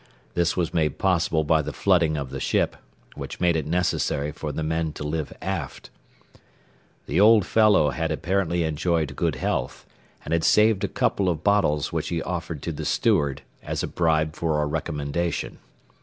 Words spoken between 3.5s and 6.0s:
it necessary for the men to live aft.